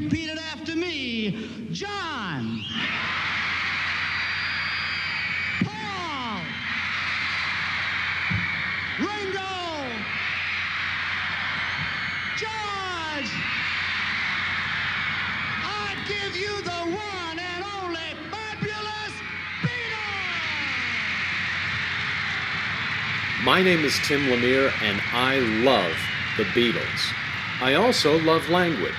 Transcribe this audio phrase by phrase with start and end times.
[0.00, 1.30] repeat it after me.
[1.72, 2.62] John.
[5.64, 6.40] Paul.
[8.98, 9.52] Ringo.
[12.36, 13.32] George.
[15.62, 19.14] I give you the one and only fabulous
[19.60, 20.64] Beatles.
[23.44, 25.94] My name is Tim Lemire, and I love
[26.38, 27.12] the Beatles.
[27.60, 28.94] I also love language.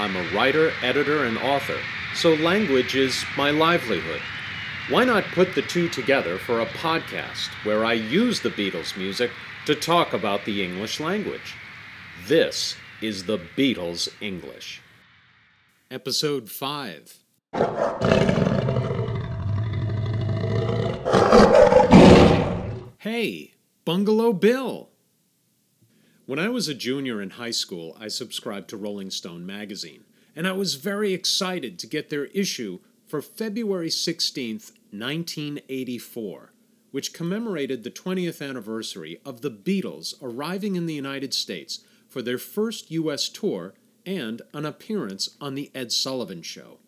[0.00, 1.76] I'm a writer, editor, and author,
[2.14, 4.22] so language is my livelihood.
[4.88, 9.30] Why not put the two together for a podcast where I use the Beatles music
[9.66, 11.54] to talk about the English language?
[12.26, 14.80] This is the Beatles English.
[15.90, 17.18] Episode 5
[23.00, 23.52] Hey,
[23.84, 24.89] Bungalow Bill!
[26.30, 30.04] When I was a junior in high school, I subscribed to Rolling Stone magazine,
[30.36, 36.52] and I was very excited to get their issue for February 16th, 1984,
[36.92, 42.38] which commemorated the 20th anniversary of the Beatles arriving in the United States for their
[42.38, 43.28] first U.S.
[43.28, 43.74] tour
[44.06, 46.78] and an appearance on The Ed Sullivan Show.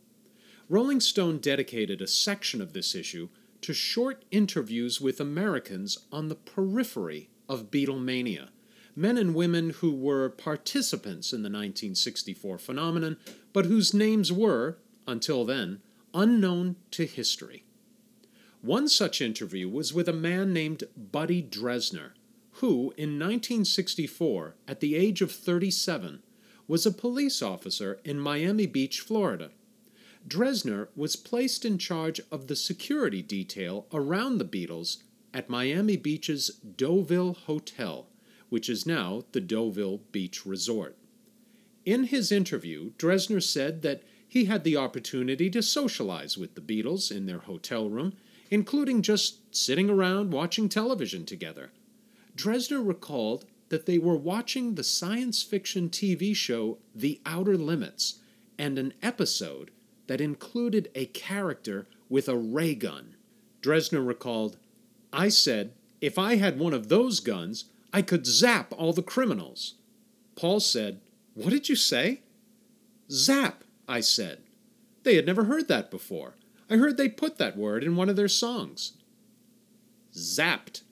[0.68, 3.28] Rolling Stone dedicated a section of this issue
[3.62, 8.50] to short interviews with Americans on the periphery of Beatlemania,
[8.94, 13.16] men and women who were participants in the 1964 phenomenon,
[13.52, 15.80] but whose names were, until then,
[16.14, 17.64] unknown to history.
[18.60, 22.10] One such interview was with a man named Buddy Dresner,
[22.56, 26.22] who, in 1964, at the age of 37,
[26.68, 29.50] was a police officer in Miami Beach, Florida.
[30.26, 34.98] Dresner was placed in charge of the security detail around the Beatles
[35.34, 38.06] at Miami Beach's Deauville Hotel,
[38.52, 40.94] which is now the Deauville Beach Resort.
[41.86, 47.10] In his interview, Dresner said that he had the opportunity to socialize with the Beatles
[47.10, 48.12] in their hotel room,
[48.50, 51.72] including just sitting around watching television together.
[52.36, 58.18] Dresner recalled that they were watching the science fiction TV show The Outer Limits
[58.58, 59.70] and an episode
[60.08, 63.16] that included a character with a ray gun.
[63.62, 64.58] Dresner recalled,
[65.10, 65.72] I said,
[66.02, 69.74] if I had one of those guns, I could zap all the criminals.
[70.34, 71.00] Paul said,
[71.34, 72.22] What did you say?
[73.10, 74.38] Zap, I said.
[75.02, 76.36] They had never heard that before.
[76.70, 78.92] I heard they put that word in one of their songs.
[80.14, 80.82] Zapped,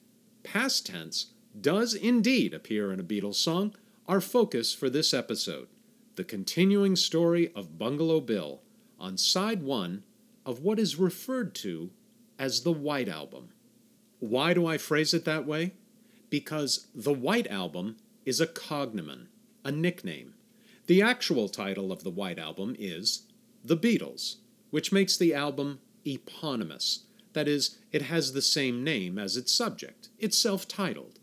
[0.43, 1.27] past tense,
[1.59, 3.75] does indeed appear in a Beatles song,
[4.07, 5.67] our focus for this episode
[6.15, 8.61] the continuing story of Bungalow Bill
[8.99, 10.03] on side one
[10.45, 11.89] of what is referred to
[12.37, 13.49] as the White Album.
[14.19, 15.73] Why do I phrase it that way?
[16.31, 19.27] Because the White Album is a cognomen,
[19.63, 20.33] a nickname.
[20.87, 23.27] The actual title of the White Album is
[23.63, 24.37] The Beatles,
[24.71, 27.03] which makes the album eponymous.
[27.33, 30.09] That is, it has the same name as its subject.
[30.17, 31.19] It's self titled.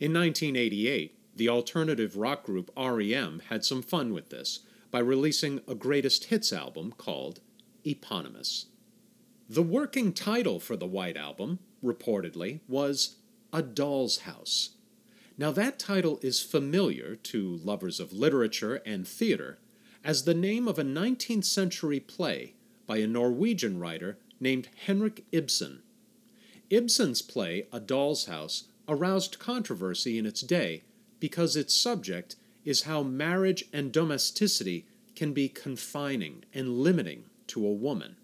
[0.00, 5.74] In 1988, the alternative rock group REM had some fun with this by releasing a
[5.74, 7.40] greatest hits album called
[7.84, 8.66] Eponymous.
[9.48, 13.16] The working title for the White Album, reportedly, was
[13.52, 14.70] A Doll's House.
[15.38, 19.58] Now, that title is familiar to lovers of literature and theater
[20.02, 22.54] as the name of a 19th century play
[22.86, 25.82] by a Norwegian writer named Henrik Ibsen.
[26.70, 30.84] Ibsen's play, A Doll's House, aroused controversy in its day
[31.20, 37.72] because its subject is how marriage and domesticity can be confining and limiting to a
[37.72, 38.16] woman.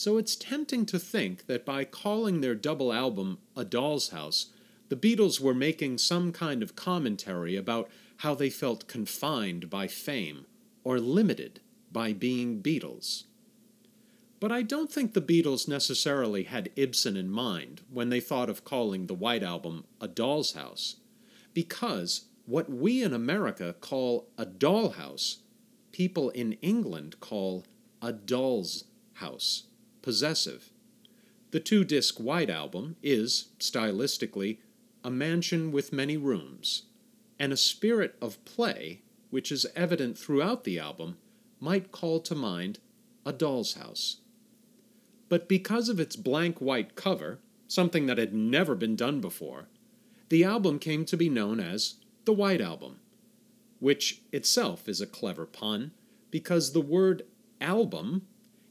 [0.00, 4.46] So it's tempting to think that by calling their double album A Doll's House,
[4.88, 10.46] the Beatles were making some kind of commentary about how they felt confined by fame
[10.84, 11.60] or limited
[11.92, 13.24] by being Beatles.
[14.40, 18.64] But I don't think the Beatles necessarily had Ibsen in mind when they thought of
[18.64, 20.96] calling the White Album A Doll's House,
[21.52, 25.40] because what we in America call a dollhouse,
[25.92, 27.66] people in England call
[28.00, 28.84] a doll's
[29.16, 29.64] house,
[30.02, 30.70] possessive.
[31.50, 34.58] The two disc White Album is, stylistically,
[35.02, 36.82] a mansion with many rooms,
[37.38, 41.16] and a spirit of play, which is evident throughout the album,
[41.58, 42.78] might call to mind
[43.24, 44.18] a doll's house.
[45.28, 47.38] But because of its blank white cover,
[47.68, 49.68] something that had never been done before,
[50.28, 53.00] the album came to be known as the White Album,
[53.78, 55.92] which itself is a clever pun
[56.30, 57.22] because the word
[57.60, 58.26] album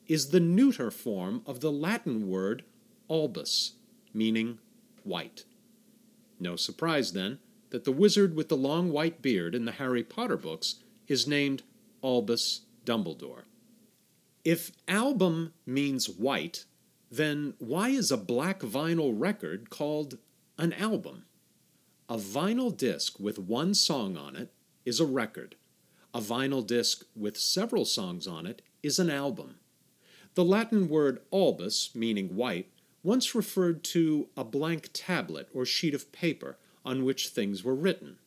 [0.09, 2.63] is the neuter form of the Latin word
[3.09, 3.73] albus,
[4.13, 4.57] meaning
[5.03, 5.45] white.
[6.39, 7.39] No surprise, then,
[7.69, 10.75] that the wizard with the long white beard in the Harry Potter books
[11.07, 11.61] is named
[12.03, 13.43] Albus Dumbledore.
[14.43, 16.65] If album means white,
[17.11, 20.17] then why is a black vinyl record called
[20.57, 21.25] an album?
[22.07, 24.51] A vinyl disc with one song on it
[24.85, 25.55] is a record.
[26.15, 29.57] A vinyl disc with several songs on it is an album.
[30.35, 32.69] The Latin word albus, meaning white,
[33.03, 38.17] once referred to a blank tablet or sheet of paper on which things were written.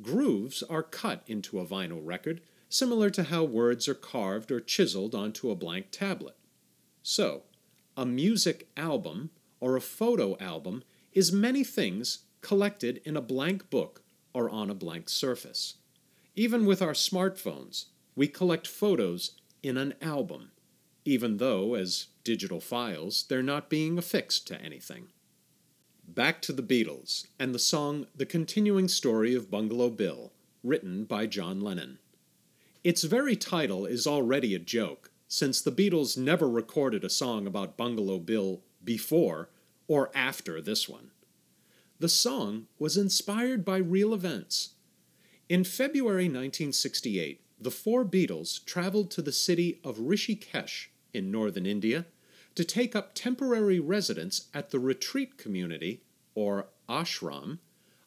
[0.00, 5.14] Grooves are cut into a vinyl record, similar to how words are carved or chiseled
[5.14, 6.36] onto a blank tablet.
[7.02, 7.42] So,
[7.96, 9.30] a music album
[9.60, 10.82] or a photo album
[11.12, 14.02] is many things collected in a blank book
[14.32, 15.74] or on a blank surface.
[16.34, 17.86] Even with our smartphones,
[18.16, 19.32] we collect photos
[19.62, 20.50] in an album,
[21.04, 25.08] even though, as digital files, they're not being affixed to anything.
[26.06, 30.32] Back to the Beatles and the song The Continuing Story of Bungalow Bill,
[30.62, 31.98] written by John Lennon.
[32.84, 37.76] Its very title is already a joke, since the Beatles never recorded a song about
[37.76, 39.48] Bungalow Bill before
[39.88, 41.10] or after this one.
[41.98, 44.70] The song was inspired by real events.
[45.48, 52.06] In February 1968, the four Beatles traveled to the city of Rishikesh in northern India
[52.54, 56.02] to take up temporary residence at the retreat community,
[56.34, 57.58] or ashram,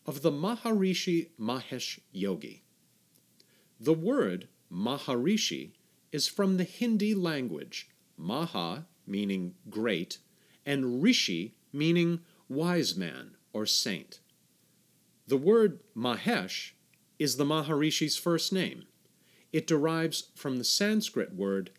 [0.05, 2.63] of the Maharishi Mahesh Yogi.
[3.79, 5.71] The word Maharishi
[6.11, 10.17] is from the Hindi language, Maha meaning great,
[10.65, 12.19] and Rishi meaning
[12.49, 14.19] wise man or saint.
[15.27, 16.71] The word Mahesh
[17.17, 18.85] is the Maharishi's first name.
[19.55, 21.69] It derives from the Sanskrit word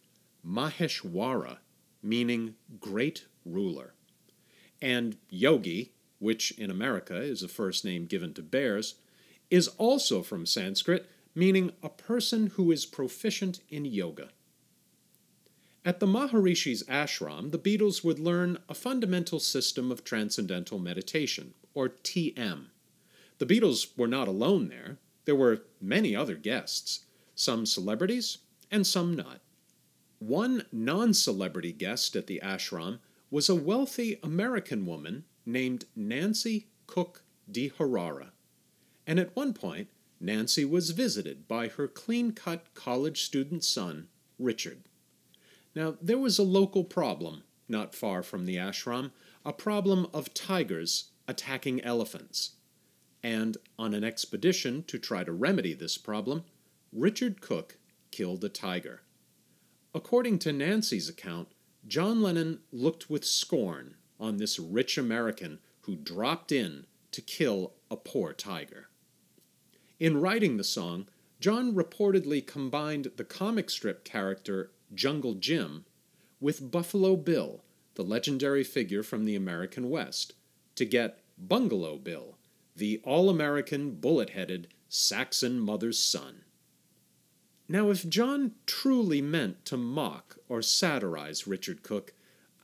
[0.43, 1.59] Maheshwara,
[2.03, 3.93] meaning great ruler.
[4.81, 8.95] And Yogi, which in America is a first name given to bears,
[9.51, 14.31] is also from Sanskrit, meaning a person who is proficient in yoga.
[15.85, 21.91] At the Maharishi's ashram, the Beatles would learn a fundamental system of transcendental meditation, or
[21.91, 22.69] TM.
[23.37, 24.97] The Beatles were not alone there.
[25.27, 27.01] There were many other guests,
[27.37, 28.39] some celebrities
[28.73, 29.41] and some not.
[30.19, 32.99] One non celebrity guest at the ashram
[33.31, 38.31] was a wealthy American woman named Nancy Cook DeHarara.
[39.07, 39.89] And at one point,
[40.19, 44.83] Nancy was visited by her clean cut college student son, Richard.
[45.75, 49.11] Now, there was a local problem not far from the ashram,
[49.45, 52.53] a problem of tigers attacking elephants.
[53.23, 56.45] And on an expedition to try to remedy this problem,
[56.93, 57.79] Richard Cooke
[58.11, 59.03] killed a tiger.
[59.95, 61.49] According to Nancy's account,
[61.87, 67.97] John Lennon looked with scorn on this rich American who dropped in to kill a
[67.97, 68.89] poor tiger.
[69.99, 71.07] In writing the song,
[71.41, 75.85] John reportedly combined the comic strip character Jungle Jim
[76.41, 77.63] with Buffalo Bill,
[77.95, 80.33] the legendary figure from the American West,
[80.75, 82.37] to get Bungalow Bill,
[82.75, 86.43] the all American bullet headed Saxon mother's son.
[87.69, 92.13] Now, if John truly meant to mock or satirize Richard Cooke,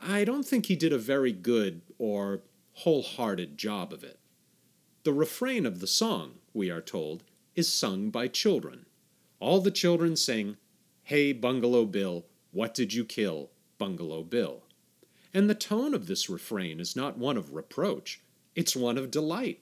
[0.01, 2.43] I don't think he did a very good or
[2.75, 4.19] wholehearted job of it.
[5.05, 7.25] The refrain of the song, we are told,
[7.57, 8.87] is sung by children.
[9.41, 10.57] All the children sing,
[11.03, 14.63] Hey, Bungalow Bill, what did you kill, Bungalow Bill?
[15.35, 18.21] And the tone of this refrain is not one of reproach,
[18.55, 19.61] it's one of delight.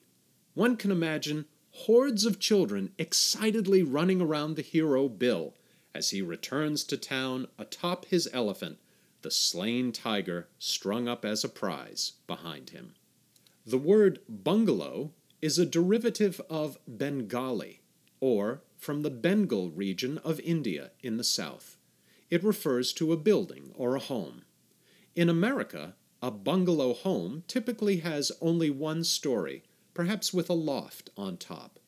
[0.55, 5.55] One can imagine hordes of children excitedly running around the hero Bill
[5.95, 8.79] as he returns to town atop his elephant,
[9.23, 12.95] the slain tiger strung up as a prize behind him.
[13.67, 15.13] The word bungalow
[15.43, 17.81] is a derivative of Bengali,
[18.21, 21.77] or from the Bengal region of India in the south.
[22.31, 24.43] It refers to a building or a home.
[25.15, 29.65] In America, a bungalow home typically has only one story,
[30.01, 31.79] perhaps with a loft on top.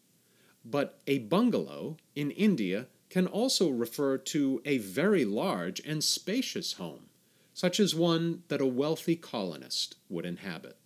[0.66, 7.06] But a bungalow in India can also refer to a very large and spacious home,
[7.54, 10.76] such as one that a wealthy colonist would inhabit.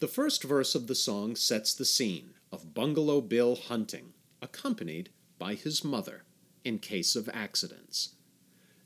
[0.00, 4.12] The first verse of the song sets the scene of Bungalow Bill hunting,
[4.42, 6.24] accompanied by his mother,
[6.62, 8.16] in case of accidents.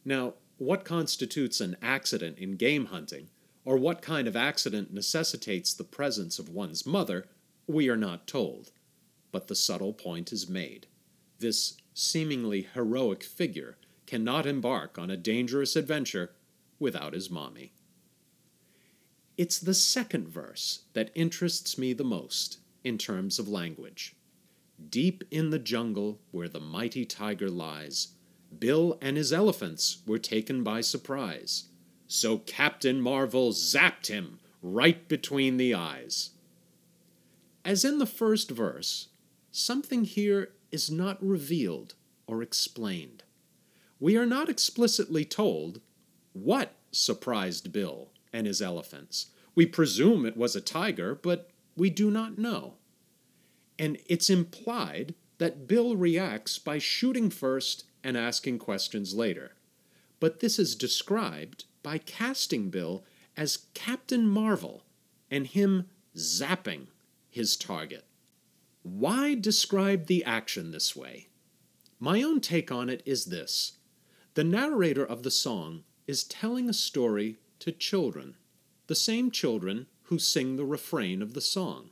[0.05, 3.31] Now, what constitutes an accident in game hunting,
[3.71, 7.29] or what kind of accident necessitates the presence of one's mother,
[7.69, 8.73] we are not told.
[9.31, 10.89] But the subtle point is made.
[11.39, 13.77] This seemingly heroic figure
[14.09, 16.33] cannot embark on a dangerous adventure
[16.81, 17.71] without his mommy.
[19.39, 24.17] It's the second verse that interests me the most in terms of language.
[24.89, 28.15] Deep in the jungle where the mighty tiger lies,
[28.59, 31.67] Bill and his elephants were taken by surprise.
[32.13, 36.31] So Captain Marvel zapped him right between the eyes.
[37.65, 39.11] As in the first verse,
[39.53, 41.95] something here is not revealed
[42.27, 43.23] or explained.
[44.01, 45.83] We are not explicitly told
[46.33, 49.27] what surprised Bill and his elephants.
[49.55, 52.75] We presume it was a tiger, but we do not know.
[53.79, 59.53] And it's implied that Bill reacts by shooting first and asking questions later.
[60.19, 63.05] But this is described by casting Bill
[63.37, 64.85] as Captain Marvel
[65.31, 66.87] and him zapping
[67.29, 68.05] his target.
[68.83, 71.29] Why describe the action this way?
[71.99, 73.73] My own take on it is this
[74.35, 78.37] the narrator of the song is telling a story to children,
[78.87, 81.91] the same children who sing the refrain of the song.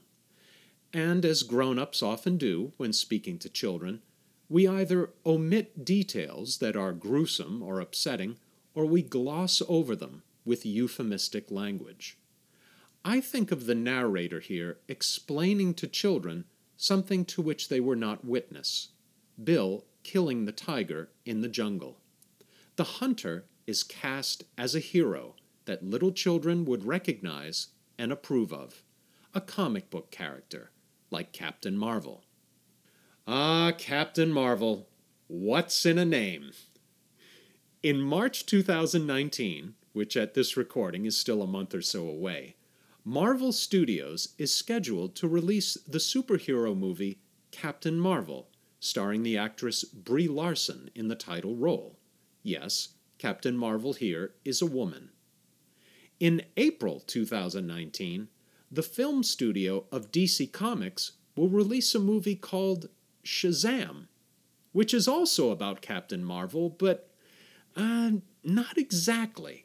[0.92, 4.00] And as grown ups often do when speaking to children,
[4.49, 8.38] we either omit details that are gruesome or upsetting,
[8.78, 12.16] or we gloss over them with euphemistic language.
[13.04, 16.44] I think of the narrator here explaining to children
[16.76, 18.90] something to which they were not witness
[19.42, 21.99] Bill killing the tiger in the jungle.
[22.76, 27.68] The hunter is cast as a hero that little children would recognize
[27.99, 28.85] and approve of,
[29.35, 30.70] a comic book character
[31.11, 32.23] like Captain Marvel.
[33.26, 34.88] Ah, Captain Marvel,
[35.26, 36.52] what's in a name?
[37.80, 42.56] In March 2019, which at this recording is still a month or so away,
[43.04, 47.20] Marvel Studios is scheduled to release the superhero movie
[47.52, 48.49] Captain Marvel,
[48.80, 52.00] starring the actress Brie Larson in the title role.
[52.42, 55.11] Yes, Captain Marvel here is a woman.
[56.18, 58.26] In April 2019,
[58.73, 62.88] the film studio of DC Comics will release a movie called
[63.25, 64.08] Shazam,
[64.73, 67.07] which is also about Captain Marvel, but
[67.78, 68.11] uh,
[68.42, 69.64] not exactly.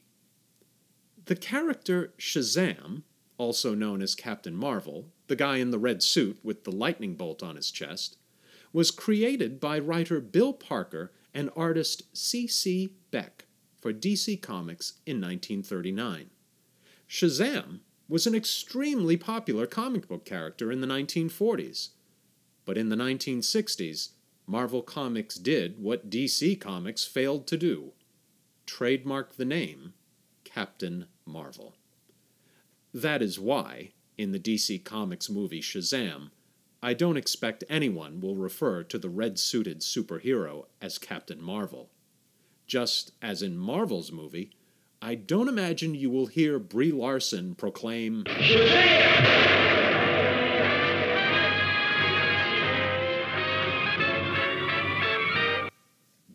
[1.25, 3.03] The character Shazam,
[3.37, 7.41] also known as Captain Marvel, the guy in the red suit with the lightning bolt
[7.41, 8.17] on his chest,
[8.71, 12.93] was created by writer Bill Parker and artist C.C.
[13.09, 13.45] Beck
[13.81, 16.29] for DC Comics in 1939.
[17.09, 21.89] Shazam was an extremely popular comic book character in the 1940s.
[22.65, 24.09] But in the 1960s,
[24.45, 27.93] Marvel Comics did what DC Comics failed to do
[28.65, 29.93] trademark the name
[30.43, 31.75] Captain Marvel.
[32.93, 36.29] That is why, in the DC Comics movie Shazam,
[36.81, 41.89] I don't expect anyone will refer to the red suited superhero as Captain Marvel.
[42.67, 44.51] Just as in Marvel's movie,
[45.01, 48.23] I don't imagine you will hear Brie Larson proclaim,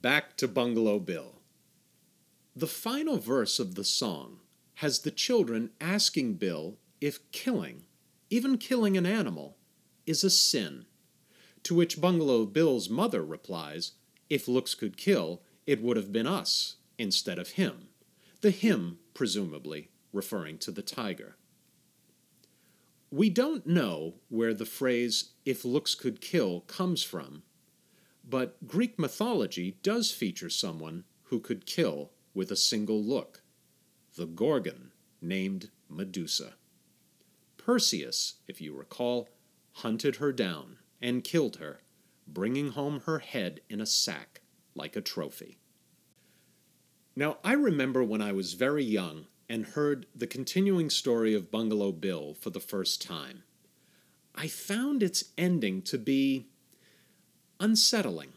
[0.01, 1.38] Back to Bungalow Bill.
[2.59, 4.41] The final verse of the song
[4.83, 7.85] has the children asking Bill if killing,
[8.31, 9.57] even killing an animal,
[10.07, 10.87] is a sin.
[11.63, 13.93] To which Bungalow Bill's mother replies,
[14.29, 17.91] If looks could kill, it would have been us instead of him.
[18.41, 21.37] The him, presumably, referring to the tiger.
[23.09, 27.45] We don't know where the phrase, if looks could kill, comes from,
[28.29, 33.43] but Greek mythology does feature someone who could kill with a single look
[34.15, 36.55] the Gorgon, named Medusa.
[37.57, 39.29] Perseus, if you recall,
[39.73, 41.81] hunted her down and killed her,
[42.29, 44.41] bringing home her head in a sack
[44.77, 45.59] like a trophy.
[47.17, 51.91] Now, I remember when I was very young and heard the continuing story of Bungalow
[51.91, 53.43] Bill for the first time.
[54.33, 56.47] I found its ending to be
[57.59, 58.35] unsettling.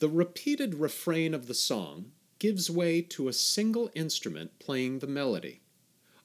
[0.00, 2.10] The repeated refrain of the song
[2.44, 5.62] gives way to a single instrument playing the melody.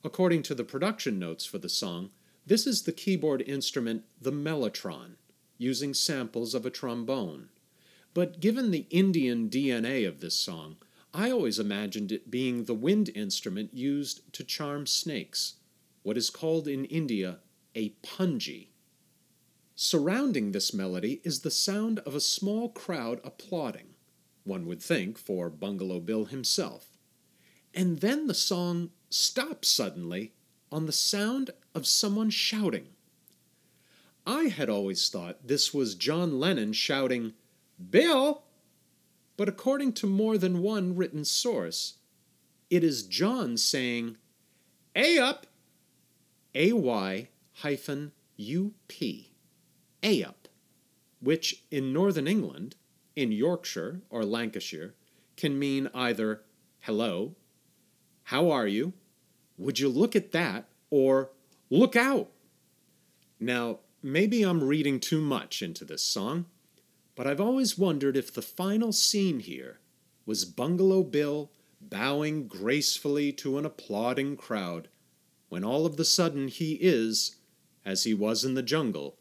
[0.03, 2.09] According to the production notes for the song,
[2.45, 5.11] this is the keyboard instrument the mellotron,
[5.57, 7.47] using samples of a trombone.
[8.13, 10.75] But given the Indian DNA of this song,
[11.13, 15.53] I always imagined it being the wind instrument used to charm snakes,
[16.03, 17.38] what is called in India
[17.75, 18.71] a pungi.
[19.73, 23.88] Surrounding this melody is the sound of a small crowd applauding,
[24.43, 26.98] one would think for Bungalow Bill himself.
[27.74, 30.34] And then the song stops suddenly
[30.72, 32.88] on the sound of someone shouting.
[34.25, 37.34] I had always thought this was John Lennon shouting,
[37.89, 38.43] Bill!
[39.38, 41.96] But according to more than one written source,
[42.69, 44.17] it is John saying,
[44.96, 45.48] Ay-up!
[46.53, 49.31] A Y hyphen U P.
[50.03, 50.48] Ay-up,
[51.22, 52.75] which in northern England
[53.16, 54.94] in Yorkshire or Lancashire
[55.36, 56.44] can mean either
[56.82, 57.36] hello,
[58.24, 58.94] how are you,
[59.58, 61.32] would you look at that, or
[61.70, 62.30] look out.
[63.39, 66.46] Now, maybe I'm reading too much into this song,
[67.16, 69.80] but I've always wondered if the final scene here
[70.25, 71.51] was Bungalow Bill
[71.82, 74.89] bowing gracefully to an applauding crowd
[75.50, 77.38] when all of the sudden he is,
[77.86, 79.18] as he was in the jungle,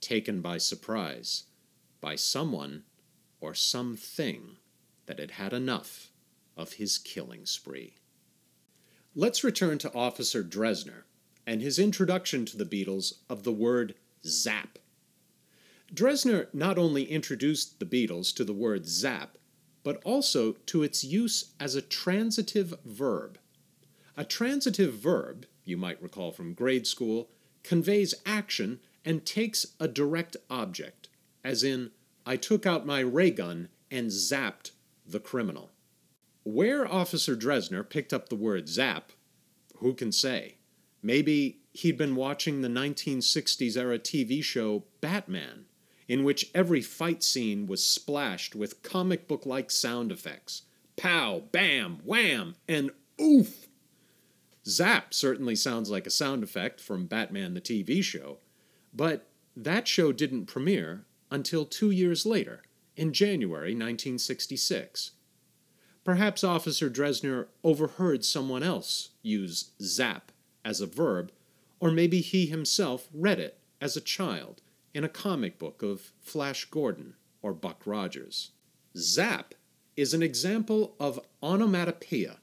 [0.00, 1.44] taken by surprise
[2.00, 2.84] by someone
[3.40, 4.56] or something
[5.06, 6.10] that had had enough
[6.56, 7.94] of his killing spree.
[9.14, 11.02] Let's return to Officer Dresner
[11.46, 13.94] and his introduction to the Beatles of the word
[14.24, 14.78] zap.
[15.92, 19.36] Dresner not only introduced the Beatles to the word zap,
[19.82, 23.38] but also to its use as a transitive verb.
[24.16, 27.30] A transitive verb, you might recall from grade school,
[27.64, 31.08] conveys action and takes a direct object,
[31.42, 31.90] as in,
[32.30, 34.70] I took out my ray gun and zapped
[35.04, 35.72] the criminal.
[36.44, 39.10] Where Officer Dresner picked up the word zap,
[39.78, 40.58] who can say?
[41.02, 45.64] Maybe he'd been watching the 1960s era TV show Batman,
[46.06, 50.62] in which every fight scene was splashed with comic book like sound effects
[50.96, 53.66] pow, bam, wham, and oof.
[54.64, 58.38] Zap certainly sounds like a sound effect from Batman the TV show,
[58.94, 62.62] but that show didn't premiere until two years later,
[62.96, 65.12] in January 1966.
[66.04, 70.32] Perhaps Officer Dresner overheard someone else use zap
[70.64, 71.30] as a verb,
[71.78, 74.60] or maybe he himself read it as a child
[74.92, 78.50] in a comic book of Flash Gordon or Buck Rogers.
[78.96, 79.54] Zap
[79.96, 82.38] is an example of onomatopoeia,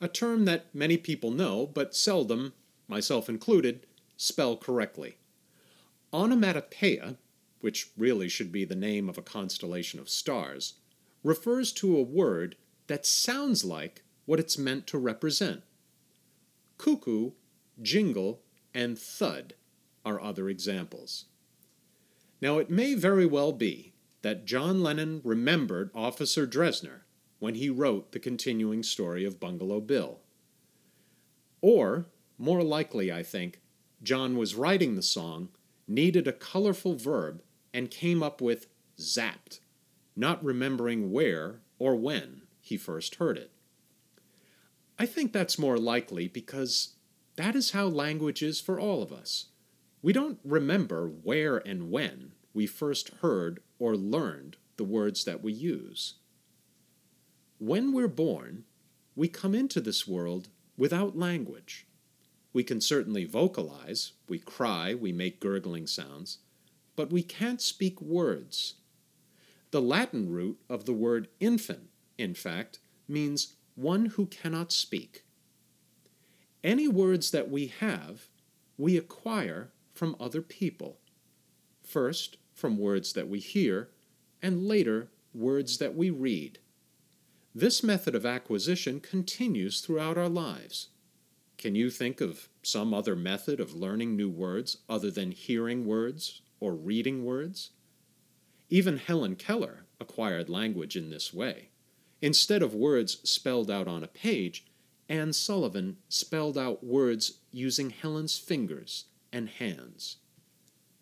[0.00, 2.52] a term that many people know but seldom,
[2.88, 3.86] myself included,
[4.16, 5.16] spell correctly.
[6.12, 7.16] Onomatopoeia,
[7.64, 10.74] which really should be the name of a constellation of stars,
[11.22, 12.56] refers to a word
[12.88, 15.62] that sounds like what it's meant to represent.
[16.76, 17.30] Cuckoo,
[17.80, 18.42] jingle,
[18.74, 19.54] and thud
[20.04, 21.24] are other examples.
[22.38, 27.04] Now, it may very well be that John Lennon remembered Officer Dresner
[27.38, 30.20] when he wrote the continuing story of Bungalow Bill.
[31.62, 33.62] Or, more likely, I think,
[34.02, 35.48] John was writing the song,
[35.88, 37.40] needed a colorful verb,
[37.74, 39.58] and came up with zapped,
[40.16, 43.50] not remembering where or when he first heard it.
[44.98, 46.94] I think that's more likely because
[47.34, 49.46] that is how language is for all of us.
[50.00, 55.52] We don't remember where and when we first heard or learned the words that we
[55.52, 56.14] use.
[57.58, 58.64] When we're born,
[59.16, 61.86] we come into this world without language.
[62.52, 66.38] We can certainly vocalize, we cry, we make gurgling sounds,
[66.96, 68.74] but we can't speak words.
[69.70, 72.78] The Latin root of the word infant, in fact,
[73.08, 75.24] means one who cannot speak.
[76.62, 78.28] Any words that we have,
[78.78, 80.98] we acquire from other people.
[81.82, 83.90] First, from words that we hear,
[84.40, 86.58] and later, words that we read.
[87.54, 90.88] This method of acquisition continues throughout our lives.
[91.58, 96.42] Can you think of some other method of learning new words other than hearing words
[96.64, 97.72] or reading words?
[98.70, 101.68] Even Helen Keller acquired language in this way.
[102.22, 104.64] Instead of words spelled out on a page,
[105.06, 110.16] Anne Sullivan spelled out words using Helen's fingers and hands.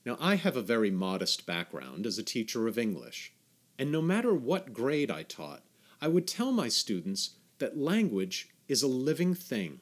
[0.05, 3.33] Now, I have a very modest background as a teacher of English,
[3.79, 5.63] and no matter what grade I taught,
[6.01, 9.79] I would tell my students that language is a living thing.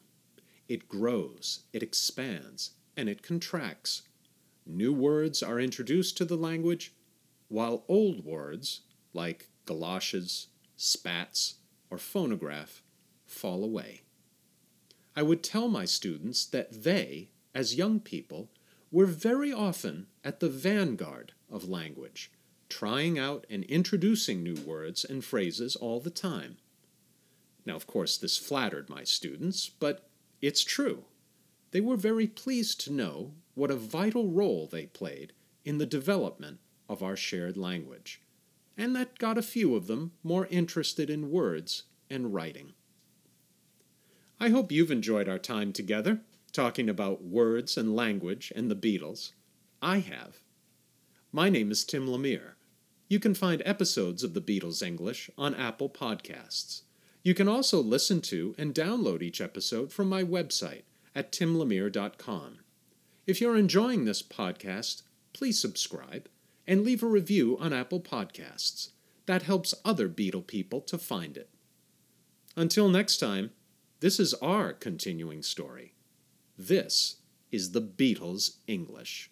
[0.67, 4.03] It grows, it expands, and it contracts.
[4.73, 6.93] New words are introduced to the language,
[7.49, 8.81] while old words,
[9.13, 11.55] like galoshes, spats,
[11.89, 12.81] or phonograph,
[13.25, 14.03] fall away.
[15.13, 18.49] I would tell my students that they, as young people,
[18.91, 22.31] were very often at the vanguard of language,
[22.69, 26.55] trying out and introducing new words and phrases all the time.
[27.65, 30.07] Now, of course, this flattered my students, but
[30.41, 31.03] it's true.
[31.71, 36.57] They were very pleased to know what a vital role they played in the development
[36.89, 38.19] of our shared language,
[38.75, 42.73] and that got a few of them more interested in words and writing.
[44.39, 46.21] I hope you've enjoyed our time together,
[46.51, 49.33] talking about words and language and the Beatles.
[49.79, 50.37] I have.
[51.31, 52.53] My name is Tim Lemire.
[53.09, 56.81] You can find episodes of the Beatles English on Apple Podcasts.
[57.21, 60.81] You can also listen to and download each episode from my website
[61.13, 62.60] at timlemire.com.
[63.27, 65.03] If you're enjoying this podcast,
[65.33, 66.27] please subscribe
[66.65, 68.89] and leave a review on Apple Podcasts.
[69.27, 71.49] That helps other Beatle people to find it.
[72.55, 73.51] Until next time,
[73.99, 75.93] this is our continuing story.
[76.57, 77.17] This
[77.51, 79.30] is the Beatles English.